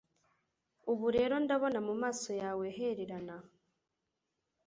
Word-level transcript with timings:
Ubu 0.91 1.07
rero 1.15 1.35
ndabona 1.43 1.79
mumaso 1.87 2.31
yawe 2.41 2.65
hererana 2.77 3.35